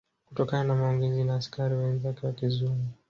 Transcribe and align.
Kutokana 0.27 0.63
na 0.67 0.75
maongezi 0.75 1.23
na 1.23 1.35
askari 1.35 1.75
wenzake 1.75 2.27
wa 2.27 2.33
kizungu 2.33 2.87